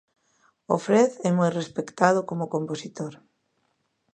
[0.73, 3.13] O Fred é moi respectado como compositor.